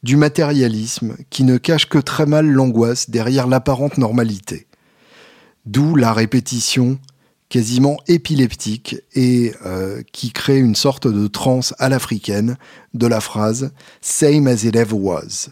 du 0.05 0.17
matérialisme 0.17 1.17
qui 1.29 1.43
ne 1.43 1.57
cache 1.57 1.89
que 1.89 1.99
très 1.99 2.25
mal 2.25 2.47
l'angoisse 2.47 3.11
derrière 3.11 3.49
l'apparente 3.49 3.99
normalité. 3.99 4.69
D'où 5.67 5.97
la 5.97 6.13
répétition 6.13 7.01
quasiment 7.49 7.97
épileptique 8.07 9.03
et 9.15 9.55
euh, 9.67 10.03
qui 10.13 10.31
crée 10.31 10.59
une 10.59 10.77
sorte 10.77 11.09
de 11.09 11.27
transe 11.27 11.75
à 11.81 11.89
l'africaine 11.89 12.59
de 12.93 13.09
la 13.09 13.21
phrase 13.21 13.73
Same 14.01 14.47
as 14.47 14.63
it 14.63 14.77
ever 14.77 14.95
was. 14.95 15.49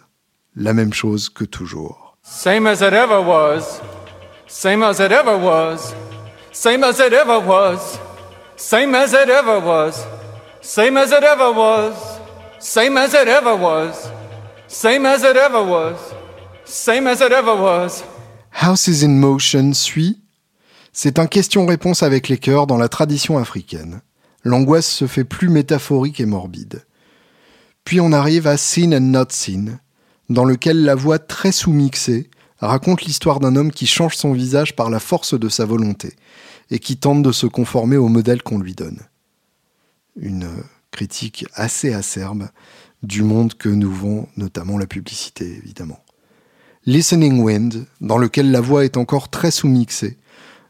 La 0.55 0.75
même 0.75 0.93
chose 0.93 1.29
que 1.29 1.43
toujours. 1.43 2.17
Same 2.23 2.69
as 2.69 2.83
it 2.83 2.93
ever 2.93 3.19
was. 3.19 3.81
Same 4.47 4.85
as 4.85 5.00
it 5.00 5.11
ever 5.11 5.45
was. 5.45 5.93
Same 6.52 6.85
as 6.85 7.00
it 7.00 7.12
ever 7.12 7.45
was. 7.45 7.99
Same 8.57 8.95
as 8.95 9.12
it 9.12 9.29
ever 9.29 9.59
was. 9.59 10.07
Same 10.61 10.97
as 10.97 11.11
it 11.11 11.25
ever 11.25 11.50
was. 11.50 12.12
Same 12.62 12.97
as 12.97 13.12
it 13.12 13.26
ever 13.26 13.57
was. 13.57 14.09
Same 14.69 15.04
as 15.04 15.25
it 15.25 15.37
ever 15.37 15.64
was. 15.64 15.97
Same 16.64 17.09
as 17.09 17.21
it 17.21 17.33
ever 17.33 17.57
was. 17.57 18.04
Houses 18.52 19.02
in 19.02 19.19
Motion 19.19 19.73
suit. 19.75 20.21
C'est 20.92 21.19
un 21.19 21.26
question-réponse 21.26 22.04
avec 22.04 22.28
les 22.28 22.38
chœurs 22.38 22.69
dans 22.69 22.76
la 22.76 22.88
tradition 22.88 23.37
africaine. 23.37 24.00
L'angoisse 24.45 24.87
se 24.87 25.09
fait 25.09 25.25
plus 25.25 25.49
métaphorique 25.49 26.21
et 26.21 26.25
morbide. 26.25 26.85
Puis 27.83 28.01
on 28.01 28.12
arrive 28.12 28.46
à 28.46 28.57
Seen 28.57 28.94
and 28.94 29.01
Not 29.01 29.31
Seen, 29.31 29.81
dans 30.29 30.44
lequel 30.44 30.85
la 30.85 30.94
voix 30.94 31.18
très 31.18 31.51
sous-mixée 31.51 32.31
raconte 32.61 33.03
l'histoire 33.03 33.40
d'un 33.40 33.57
homme 33.57 33.72
qui 33.72 33.88
change 33.88 34.14
son 34.14 34.33
visage 34.33 34.77
par 34.77 34.88
la 34.88 35.01
force 35.01 35.35
de 35.35 35.48
sa 35.48 35.64
volonté 35.64 36.14
et 36.70 36.79
qui 36.79 36.96
tente 36.96 37.25
de 37.25 37.33
se 37.33 37.48
conformer 37.48 37.96
au 37.96 38.07
modèle 38.07 38.44
qu'on 38.44 38.61
lui 38.61 38.75
donne. 38.75 39.01
Une 40.14 40.48
critique 40.92 41.44
assez 41.55 41.92
acerbe 41.92 42.48
du 43.02 43.22
monde 43.22 43.55
que 43.55 43.68
nous 43.68 43.92
vend 43.92 44.28
notamment 44.37 44.78
la 44.78 44.87
publicité, 44.87 45.44
évidemment. 45.44 45.98
Listening 46.87 47.40
Wind, 47.40 47.87
dans 48.00 48.18
lequel 48.18 48.52
la 48.52 48.61
voix 48.61 48.85
est 48.85 48.96
encore 48.96 49.28
très 49.28 49.50
sous-mixée, 49.50 50.18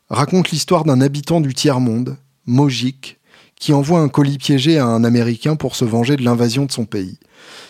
raconte 0.08 0.50
l'histoire 0.50 0.85
d'un 0.85 1.02
habitant 1.02 1.40
du 1.40 1.52
tiers-monde, 1.52 2.16
Mojik, 2.46 3.18
qui 3.56 3.72
envoie 3.72 4.00
un 4.00 4.08
colis 4.08 4.38
piégé 4.38 4.78
à 4.78 4.87
un 4.87 5.04
Américain 5.04 5.56
pour 5.56 5.76
se 5.76 5.85
venger 5.85 6.16
de 6.16 6.24
l'invasion 6.24 6.64
de 6.64 6.72
son 6.72 6.85
pays. 6.85 7.18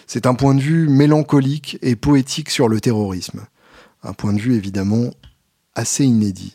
C'est 0.06 0.26
un 0.26 0.34
point 0.34 0.54
de 0.54 0.60
vue 0.60 0.88
mélancolique 0.88 1.78
et 1.82 1.96
poétique 1.96 2.50
sur 2.50 2.68
le 2.68 2.80
terrorisme. 2.80 3.46
Un 4.02 4.12
point 4.12 4.32
de 4.32 4.40
vue 4.40 4.54
évidemment 4.54 5.10
assez 5.74 6.04
inédit. 6.04 6.54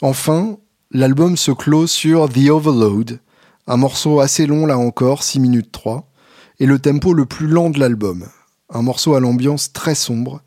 Enfin, 0.00 0.58
l'album 0.90 1.36
se 1.36 1.50
clôt 1.50 1.86
sur 1.86 2.28
The 2.28 2.50
Overload, 2.50 3.20
un 3.68 3.76
morceau 3.76 4.20
assez 4.20 4.46
long 4.46 4.64
là 4.64 4.78
encore, 4.78 5.22
6 5.22 5.40
minutes 5.40 5.70
3, 5.70 6.10
et 6.58 6.66
le 6.66 6.78
tempo 6.78 7.12
le 7.12 7.26
plus 7.26 7.46
lent 7.46 7.68
de 7.68 7.78
l'album. 7.78 8.26
Un 8.70 8.82
morceau 8.82 9.14
à 9.14 9.20
l'ambiance 9.20 9.72
très 9.72 9.94
sombre, 9.94 10.42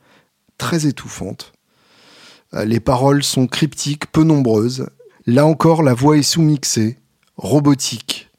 très 0.58 0.88
étouffante. 0.88 1.54
Euh, 2.56 2.66
les 2.66 2.80
paroles 2.80 3.24
sont 3.24 3.46
cryptiques, 3.46 4.12
peu 4.12 4.24
nombreuses. 4.24 4.88
Là 5.28 5.46
encore, 5.46 5.84
la 5.84 5.94
voix 5.94 6.18
est 6.18 6.24
sous-mixée, 6.24 6.98
robotique, 7.38 8.32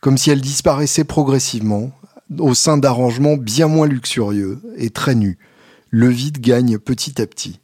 comme 0.00 0.16
si 0.16 0.30
elle 0.30 0.40
disparaissait 0.40 1.04
progressivement, 1.04 1.90
au 2.38 2.54
sein 2.54 2.78
d'arrangements 2.78 3.36
bien 3.36 3.66
moins 3.66 3.88
luxurieux 3.88 4.62
et 4.76 4.90
très 4.90 5.16
nus. 5.16 5.38
Le 5.88 6.06
vide 6.06 6.40
gagne 6.40 6.78
petit 6.78 7.20
à 7.20 7.26
petit. 7.26 7.58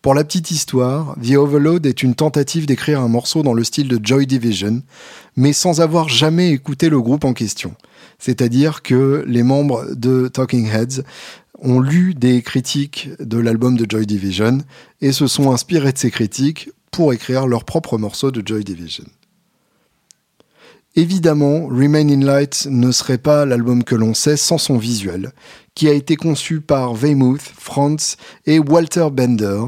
Pour 0.00 0.14
la 0.14 0.22
petite 0.22 0.52
histoire, 0.52 1.16
The 1.20 1.32
Overload 1.32 1.84
est 1.84 2.04
une 2.04 2.14
tentative 2.14 2.66
d'écrire 2.66 3.00
un 3.00 3.08
morceau 3.08 3.42
dans 3.42 3.52
le 3.52 3.64
style 3.64 3.88
de 3.88 3.98
Joy 4.00 4.26
Division, 4.26 4.82
mais 5.36 5.52
sans 5.52 5.80
avoir 5.80 6.08
jamais 6.08 6.52
écouté 6.52 6.88
le 6.88 7.00
groupe 7.00 7.24
en 7.24 7.32
question. 7.32 7.74
C'est-à-dire 8.20 8.82
que 8.82 9.24
les 9.26 9.42
membres 9.42 9.86
de 9.96 10.28
Talking 10.28 10.68
Heads 10.68 11.02
ont 11.58 11.80
lu 11.80 12.14
des 12.14 12.42
critiques 12.42 13.10
de 13.18 13.38
l'album 13.38 13.76
de 13.76 13.86
Joy 13.88 14.06
Division 14.06 14.58
et 15.00 15.10
se 15.10 15.26
sont 15.26 15.50
inspirés 15.50 15.92
de 15.92 15.98
ces 15.98 16.12
critiques 16.12 16.70
pour 16.92 17.12
écrire 17.12 17.48
leur 17.48 17.64
propre 17.64 17.98
morceau 17.98 18.30
de 18.30 18.40
Joy 18.46 18.62
Division. 18.62 19.04
Évidemment, 20.94 21.66
Remain 21.66 22.08
in 22.08 22.24
Light 22.24 22.68
ne 22.70 22.92
serait 22.92 23.18
pas 23.18 23.44
l'album 23.44 23.82
que 23.82 23.96
l'on 23.96 24.14
sait 24.14 24.36
sans 24.36 24.58
son 24.58 24.78
visuel, 24.78 25.32
qui 25.74 25.88
a 25.88 25.92
été 25.92 26.14
conçu 26.14 26.60
par 26.60 26.92
Weymouth, 26.92 27.42
Franz 27.42 28.16
et 28.46 28.60
Walter 28.60 29.08
Bender, 29.12 29.64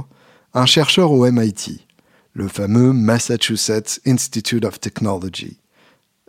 un 0.52 0.66
chercheur 0.66 1.12
au 1.12 1.30
MIT, 1.30 1.86
le 2.32 2.48
fameux 2.48 2.92
Massachusetts 2.92 4.00
Institute 4.04 4.64
of 4.64 4.80
Technology, 4.80 5.58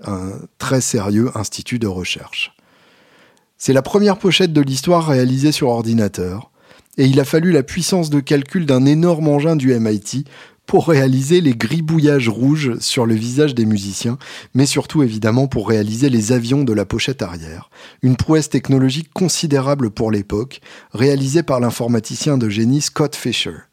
un 0.03 0.33
très 0.59 0.81
sérieux 0.81 1.31
institut 1.35 1.79
de 1.79 1.87
recherche. 1.87 2.55
C'est 3.57 3.73
la 3.73 3.81
première 3.81 4.17
pochette 4.17 4.53
de 4.53 4.61
l'histoire 4.61 5.07
réalisée 5.07 5.51
sur 5.51 5.69
ordinateur, 5.69 6.51
et 6.97 7.05
il 7.05 7.19
a 7.19 7.25
fallu 7.25 7.51
la 7.51 7.63
puissance 7.63 8.11
de 8.11 8.19
calcul 8.19 8.67
d'un 8.67 8.85
énorme 8.85 9.27
engin 9.27 9.55
du 9.55 9.73
MIT 9.73 10.25
pour 10.67 10.87
réaliser 10.87 11.41
les 11.41 11.55
gribouillages 11.55 12.29
rouges 12.29 12.77
sur 12.79 13.07
le 13.07 13.15
visage 13.15 13.55
des 13.55 13.65
musiciens, 13.65 14.19
mais 14.53 14.67
surtout 14.67 15.01
évidemment 15.01 15.47
pour 15.47 15.67
réaliser 15.67 16.09
les 16.09 16.31
avions 16.31 16.63
de 16.63 16.73
la 16.73 16.85
pochette 16.85 17.23
arrière. 17.23 17.71
Une 18.03 18.17
prouesse 18.17 18.49
technologique 18.49 19.11
considérable 19.13 19.89
pour 19.89 20.11
l'époque, 20.11 20.61
réalisée 20.93 21.43
par 21.43 21.59
l'informaticien 21.59 22.37
de 22.37 22.49
génie 22.49 22.81
Scott 22.81 23.15
Fisher. 23.15 23.70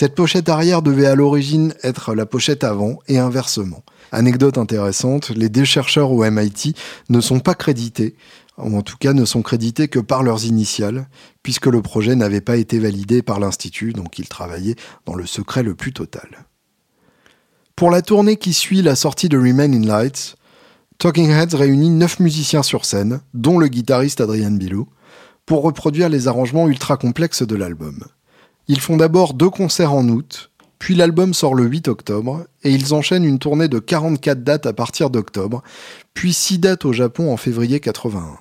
Cette 0.00 0.14
pochette 0.14 0.48
arrière 0.48 0.80
devait 0.80 1.06
à 1.08 1.16
l'origine 1.16 1.74
être 1.82 2.14
la 2.14 2.24
pochette 2.24 2.62
avant 2.62 3.00
et 3.08 3.18
inversement. 3.18 3.82
Anecdote 4.12 4.56
intéressante, 4.56 5.30
les 5.30 5.48
deux 5.48 5.64
chercheurs 5.64 6.12
au 6.12 6.24
MIT 6.24 6.74
ne 7.08 7.20
sont 7.20 7.40
pas 7.40 7.56
crédités, 7.56 8.14
ou 8.58 8.78
en 8.78 8.82
tout 8.82 8.96
cas 8.96 9.12
ne 9.12 9.24
sont 9.24 9.42
crédités 9.42 9.88
que 9.88 9.98
par 9.98 10.22
leurs 10.22 10.44
initiales, 10.44 11.08
puisque 11.42 11.66
le 11.66 11.82
projet 11.82 12.14
n'avait 12.14 12.40
pas 12.40 12.58
été 12.58 12.78
validé 12.78 13.22
par 13.22 13.40
l'Institut, 13.40 13.92
donc 13.92 14.20
ils 14.20 14.28
travaillaient 14.28 14.76
dans 15.04 15.16
le 15.16 15.26
secret 15.26 15.64
le 15.64 15.74
plus 15.74 15.92
total. 15.92 16.46
Pour 17.74 17.90
la 17.90 18.00
tournée 18.00 18.36
qui 18.36 18.54
suit 18.54 18.82
la 18.82 18.94
sortie 18.94 19.28
de 19.28 19.36
Remain 19.36 19.72
in 19.72 19.84
Lights, 19.84 20.36
Talking 20.98 21.30
Heads 21.30 21.56
réunit 21.56 21.90
neuf 21.90 22.20
musiciens 22.20 22.62
sur 22.62 22.84
scène, 22.84 23.20
dont 23.34 23.58
le 23.58 23.66
guitariste 23.66 24.20
Adrian 24.20 24.52
Bilou, 24.52 24.86
pour 25.44 25.62
reproduire 25.62 26.08
les 26.08 26.28
arrangements 26.28 26.68
ultra 26.68 26.96
complexes 26.96 27.42
de 27.42 27.56
l'album. 27.56 28.04
Ils 28.68 28.80
font 28.80 28.98
d'abord 28.98 29.32
deux 29.32 29.48
concerts 29.48 29.94
en 29.94 30.06
août, 30.08 30.50
puis 30.78 30.94
l'album 30.94 31.32
sort 31.32 31.54
le 31.54 31.64
8 31.64 31.88
octobre, 31.88 32.44
et 32.62 32.70
ils 32.70 32.92
enchaînent 32.92 33.24
une 33.24 33.38
tournée 33.38 33.68
de 33.68 33.78
44 33.78 34.44
dates 34.44 34.66
à 34.66 34.74
partir 34.74 35.08
d'octobre, 35.08 35.62
puis 36.12 36.34
6 36.34 36.58
dates 36.58 36.84
au 36.84 36.92
Japon 36.92 37.32
en 37.32 37.38
février 37.38 37.80
81. 37.80 38.38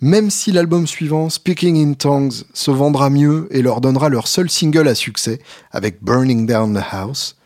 Même 0.00 0.30
si 0.30 0.50
l'album 0.50 0.86
suivant, 0.86 1.28
Speaking 1.28 1.76
in 1.76 1.92
Tongues, 1.94 2.44
se 2.54 2.70
vendra 2.70 3.10
mieux 3.10 3.48
et 3.50 3.62
leur 3.62 3.82
donnera 3.82 4.08
leur 4.08 4.28
seul 4.28 4.48
single 4.50 4.88
à 4.88 4.94
succès, 4.94 5.40
avec 5.70 6.02
Burning 6.02 6.46
Down 6.46 6.74
the 6.74 6.84
House, 6.90 7.36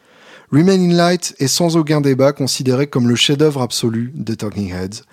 Remain 0.52 0.80
in 0.80 0.94
Light 0.94 1.36
est 1.38 1.46
sans 1.46 1.76
aucun 1.76 2.00
débat 2.00 2.32
considéré 2.32 2.88
comme 2.88 3.08
le 3.08 3.14
chef-d'œuvre 3.14 3.62
absolu 3.62 4.12
des 4.16 4.36
Talking 4.36 4.72
Heads, 4.72 5.04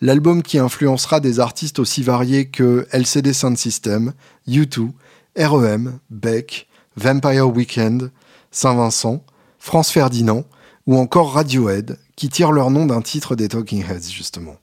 l'album 0.00 0.42
qui 0.42 0.58
influencera 0.58 1.20
des 1.20 1.38
artistes 1.38 1.78
aussi 1.78 2.02
variés 2.02 2.46
que 2.46 2.86
LCD 2.92 3.34
Sound 3.34 3.58
System, 3.58 4.14
U2, 4.48 4.92
REM, 5.36 5.98
Beck, 6.10 6.66
Vampire 6.96 7.48
Weekend, 7.48 8.10
Saint-Vincent, 8.50 9.24
France 9.58 9.90
Ferdinand 9.90 10.44
ou 10.86 10.96
encore 10.96 11.32
Radiohead, 11.32 11.98
qui 12.14 12.28
tirent 12.28 12.52
leur 12.52 12.70
nom 12.70 12.86
d'un 12.86 13.02
titre 13.02 13.36
des 13.36 13.48
Talking 13.48 13.84
Heads 13.84 14.10
justement. 14.10 14.56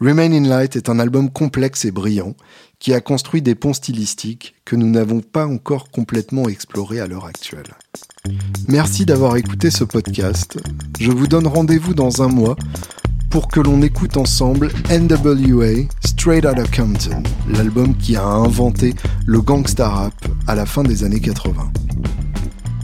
Remain 0.00 0.32
in 0.32 0.48
Light 0.48 0.74
est 0.74 0.88
un 0.88 0.98
album 0.98 1.30
complexe 1.30 1.84
et 1.84 1.92
brillant 1.92 2.34
qui 2.80 2.92
a 2.92 3.00
construit 3.00 3.42
des 3.42 3.54
ponts 3.54 3.72
stylistiques 3.72 4.56
que 4.64 4.74
nous 4.74 4.88
n'avons 4.88 5.20
pas 5.20 5.46
encore 5.46 5.90
complètement 5.90 6.48
explorés 6.48 6.98
à 6.98 7.06
l'heure 7.06 7.26
actuelle. 7.26 7.76
Merci 8.66 9.06
d'avoir 9.06 9.36
écouté 9.36 9.70
ce 9.70 9.84
podcast. 9.84 10.58
Je 10.98 11.12
vous 11.12 11.28
donne 11.28 11.46
rendez-vous 11.46 11.94
dans 11.94 12.22
un 12.22 12.28
mois 12.28 12.56
pour 13.32 13.48
que 13.48 13.60
l'on 13.60 13.80
écoute 13.80 14.18
ensemble 14.18 14.68
NWA 14.90 15.86
Straight 16.04 16.44
Outta 16.44 16.64
Compton, 16.64 17.22
l'album 17.48 17.96
qui 17.96 18.14
a 18.14 18.24
inventé 18.24 18.94
le 19.24 19.40
gangsta 19.40 19.88
rap 19.88 20.12
à 20.46 20.54
la 20.54 20.66
fin 20.66 20.82
des 20.82 21.02
années 21.02 21.18
80. 21.18 21.72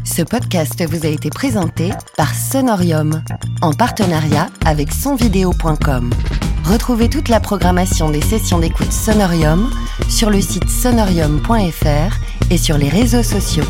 Ce 0.04 0.22
podcast 0.22 0.82
vous 0.88 1.04
a 1.04 1.10
été 1.10 1.28
présenté 1.28 1.90
par 2.16 2.34
Sonorium, 2.34 3.22
en 3.60 3.74
partenariat 3.74 4.48
avec 4.64 4.90
sonvideo.com. 4.90 6.10
Retrouvez 6.64 7.10
toute 7.10 7.28
la 7.28 7.40
programmation 7.40 8.08
des 8.08 8.22
sessions 8.22 8.58
d'écoute 8.58 8.90
Sonorium 8.90 9.70
sur 10.08 10.30
le 10.30 10.40
site 10.40 10.70
sonorium.fr 10.70 12.16
et 12.50 12.56
sur 12.56 12.78
les 12.78 12.88
réseaux 12.88 13.22
sociaux. 13.22 13.64